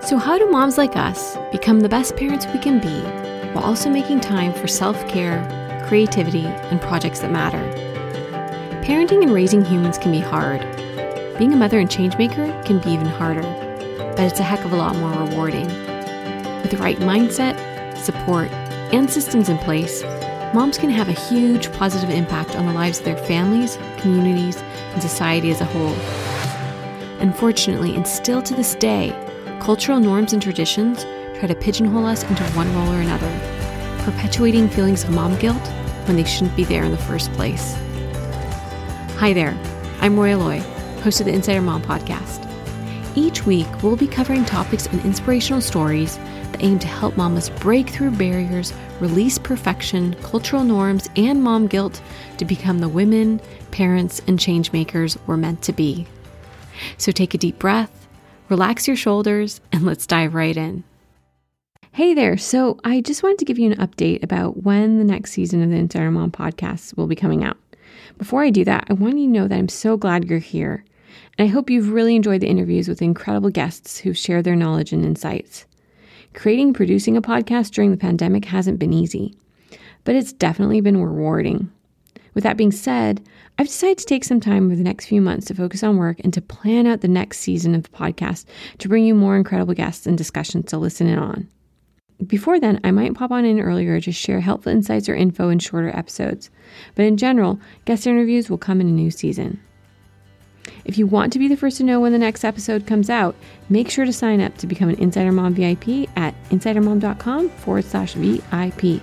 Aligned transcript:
So, 0.00 0.16
how 0.16 0.38
do 0.38 0.48
moms 0.48 0.78
like 0.78 0.96
us 0.96 1.36
become 1.50 1.80
the 1.80 1.88
best 1.88 2.16
parents 2.16 2.46
we 2.46 2.60
can 2.60 2.80
be 2.80 3.00
while 3.52 3.64
also 3.64 3.90
making 3.90 4.20
time 4.20 4.54
for 4.54 4.66
self 4.66 5.06
care, 5.08 5.44
creativity, 5.86 6.46
and 6.46 6.80
projects 6.80 7.18
that 7.20 7.30
matter? 7.30 7.62
Parenting 8.86 9.22
and 9.22 9.34
raising 9.34 9.64
humans 9.64 9.98
can 9.98 10.12
be 10.12 10.20
hard. 10.20 10.60
Being 11.36 11.52
a 11.52 11.56
mother 11.56 11.78
and 11.78 11.90
changemaker 11.90 12.64
can 12.64 12.78
be 12.78 12.90
even 12.90 13.06
harder, 13.06 13.42
but 14.16 14.20
it's 14.20 14.40
a 14.40 14.44
heck 14.44 14.64
of 14.64 14.72
a 14.72 14.76
lot 14.76 14.96
more 14.96 15.10
rewarding. 15.10 15.66
With 16.62 16.70
the 16.70 16.78
right 16.78 16.98
mindset, 16.98 17.58
support, 17.98 18.50
and 18.92 19.10
systems 19.10 19.48
in 19.48 19.58
place, 19.58 20.02
moms 20.54 20.78
can 20.78 20.90
have 20.90 21.08
a 21.08 21.12
huge 21.12 21.70
positive 21.72 22.08
impact 22.08 22.56
on 22.56 22.66
the 22.66 22.72
lives 22.72 23.00
of 23.00 23.04
their 23.04 23.16
families, 23.16 23.76
communities, 23.98 24.56
and 24.94 25.02
society 25.02 25.50
as 25.50 25.60
a 25.60 25.66
whole. 25.66 25.94
Unfortunately, 27.20 27.94
and 27.94 28.06
still 28.06 28.40
to 28.40 28.54
this 28.54 28.74
day, 28.76 29.12
cultural 29.60 30.00
norms 30.00 30.32
and 30.32 30.42
traditions 30.42 31.04
try 31.38 31.46
to 31.46 31.54
pigeonhole 31.54 32.06
us 32.06 32.22
into 32.24 32.42
one 32.50 32.72
role 32.74 32.92
or 32.92 33.00
another, 33.00 33.30
perpetuating 34.04 34.68
feelings 34.68 35.04
of 35.04 35.10
mom 35.10 35.36
guilt 35.38 35.66
when 36.06 36.16
they 36.16 36.24
shouldn't 36.24 36.56
be 36.56 36.64
there 36.64 36.84
in 36.84 36.90
the 36.90 36.96
first 36.96 37.32
place. 37.32 37.74
Hi 39.18 39.32
there, 39.32 39.56
I'm 40.00 40.18
Roya 40.18 40.38
Loy, 40.38 40.60
host 41.02 41.20
of 41.20 41.26
the 41.26 41.32
Insider 41.32 41.60
Mom 41.60 41.82
podcast. 41.82 42.44
Each 43.16 43.44
week, 43.44 43.66
we'll 43.82 43.96
be 43.96 44.06
covering 44.06 44.44
topics 44.44 44.86
and 44.86 45.04
inspirational 45.04 45.60
stories 45.60 46.18
that 46.52 46.62
aim 46.62 46.78
to 46.78 46.86
help 46.86 47.16
mamas 47.16 47.50
break 47.50 47.90
through 47.90 48.12
barriers, 48.12 48.72
release 49.00 49.38
perfection, 49.38 50.14
cultural 50.22 50.62
norms, 50.62 51.08
and 51.16 51.42
mom 51.42 51.66
guilt 51.66 52.00
to 52.36 52.44
become 52.44 52.78
the 52.78 52.88
women, 52.88 53.40
parents, 53.72 54.20
and 54.28 54.38
changemakers 54.38 55.18
we're 55.26 55.36
meant 55.36 55.62
to 55.62 55.72
be. 55.72 56.06
So 56.96 57.10
take 57.10 57.34
a 57.34 57.38
deep 57.38 57.58
breath, 57.58 57.97
relax 58.48 58.86
your 58.86 58.96
shoulders, 58.96 59.60
and 59.72 59.84
let's 59.84 60.06
dive 60.06 60.34
right 60.34 60.56
in. 60.56 60.84
Hey 61.92 62.14
there. 62.14 62.36
So, 62.36 62.78
I 62.84 63.00
just 63.00 63.22
wanted 63.22 63.38
to 63.38 63.44
give 63.44 63.58
you 63.58 63.70
an 63.70 63.78
update 63.78 64.22
about 64.22 64.62
when 64.62 64.98
the 64.98 65.04
next 65.04 65.32
season 65.32 65.62
of 65.62 65.70
the 65.70 65.76
Insider 65.76 66.10
Mom 66.10 66.30
podcast 66.30 66.96
will 66.96 67.06
be 67.06 67.16
coming 67.16 67.44
out. 67.44 67.56
Before 68.18 68.42
I 68.42 68.50
do 68.50 68.64
that, 68.64 68.86
I 68.88 68.92
want 68.92 69.18
you 69.18 69.26
to 69.26 69.32
know 69.32 69.48
that 69.48 69.58
I'm 69.58 69.68
so 69.68 69.96
glad 69.96 70.24
you're 70.24 70.38
here. 70.38 70.84
And 71.36 71.48
I 71.48 71.52
hope 71.52 71.70
you've 71.70 71.90
really 71.90 72.16
enjoyed 72.16 72.40
the 72.40 72.48
interviews 72.48 72.88
with 72.88 73.02
incredible 73.02 73.50
guests 73.50 73.98
who've 73.98 74.16
shared 74.16 74.44
their 74.44 74.56
knowledge 74.56 74.92
and 74.92 75.04
insights. 75.04 75.66
Creating 76.34 76.72
producing 76.72 77.16
a 77.16 77.22
podcast 77.22 77.70
during 77.70 77.90
the 77.90 77.96
pandemic 77.96 78.44
hasn't 78.44 78.78
been 78.78 78.92
easy, 78.92 79.34
but 80.04 80.14
it's 80.14 80.32
definitely 80.32 80.80
been 80.80 81.02
rewarding. 81.02 81.70
With 82.38 82.44
that 82.44 82.56
being 82.56 82.70
said, 82.70 83.20
I've 83.58 83.66
decided 83.66 83.98
to 83.98 84.04
take 84.04 84.22
some 84.22 84.38
time 84.38 84.66
over 84.66 84.76
the 84.76 84.84
next 84.84 85.06
few 85.06 85.20
months 85.20 85.46
to 85.46 85.56
focus 85.56 85.82
on 85.82 85.96
work 85.96 86.20
and 86.22 86.32
to 86.34 86.40
plan 86.40 86.86
out 86.86 87.00
the 87.00 87.08
next 87.08 87.40
season 87.40 87.74
of 87.74 87.82
the 87.82 87.88
podcast 87.88 88.44
to 88.78 88.88
bring 88.88 89.04
you 89.04 89.12
more 89.16 89.34
incredible 89.36 89.74
guests 89.74 90.06
and 90.06 90.16
discussions 90.16 90.66
to 90.66 90.78
listen 90.78 91.08
in 91.08 91.18
on. 91.18 91.48
Before 92.24 92.60
then, 92.60 92.78
I 92.84 92.92
might 92.92 93.14
pop 93.14 93.32
on 93.32 93.44
in 93.44 93.58
earlier 93.58 94.00
to 94.00 94.12
share 94.12 94.38
helpful 94.38 94.70
insights 94.70 95.08
or 95.08 95.16
info 95.16 95.48
in 95.48 95.58
shorter 95.58 95.88
episodes, 95.88 96.48
but 96.94 97.06
in 97.06 97.16
general, 97.16 97.58
guest 97.86 98.06
interviews 98.06 98.48
will 98.48 98.56
come 98.56 98.80
in 98.80 98.86
a 98.86 98.92
new 98.92 99.10
season. 99.10 99.60
If 100.84 100.96
you 100.96 101.08
want 101.08 101.32
to 101.32 101.40
be 101.40 101.48
the 101.48 101.56
first 101.56 101.78
to 101.78 101.82
know 101.82 101.98
when 101.98 102.12
the 102.12 102.18
next 102.20 102.44
episode 102.44 102.86
comes 102.86 103.10
out, 103.10 103.34
make 103.68 103.90
sure 103.90 104.04
to 104.04 104.12
sign 104.12 104.40
up 104.40 104.56
to 104.58 104.68
become 104.68 104.90
an 104.90 105.00
Insider 105.00 105.32
Mom 105.32 105.54
VIP 105.54 106.08
at 106.16 106.36
insidermom.com 106.50 107.48
forward 107.48 107.84
slash 107.84 108.12
VIP. 108.14 109.02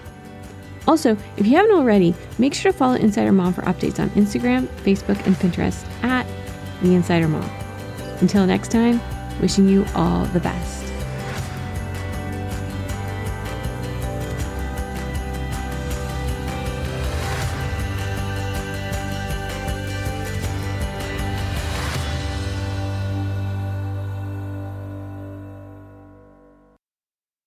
Also, 0.87 1.17
if 1.37 1.47
you 1.47 1.55
haven't 1.55 1.75
already, 1.75 2.13
make 2.37 2.53
sure 2.53 2.71
to 2.71 2.77
follow 2.77 2.95
Insider 2.95 3.31
Mom 3.31 3.53
for 3.53 3.63
updates 3.63 3.99
on 3.99 4.09
Instagram, 4.11 4.67
Facebook, 4.83 5.25
and 5.25 5.35
Pinterest 5.35 5.85
at 6.03 6.27
The 6.81 6.93
Insider 6.93 7.27
Mom. 7.27 7.49
Until 8.21 8.45
next 8.45 8.71
time, 8.71 9.01
wishing 9.41 9.67
you 9.67 9.85
all 9.95 10.25
the 10.25 10.39
best. 10.39 10.94